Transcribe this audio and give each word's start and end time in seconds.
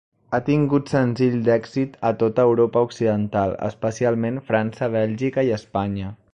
Ha 0.35 0.37
tingut 0.45 0.87
senzills 0.93 1.43
d'èxit 1.47 1.99
a 2.09 2.11
tota 2.23 2.47
Europa 2.53 2.83
Occidental, 2.87 3.55
especialment 3.69 4.43
a 4.43 4.47
França, 4.51 4.93
Bèlgica 4.99 5.49
i 5.51 5.57
Espanya. 5.63 6.15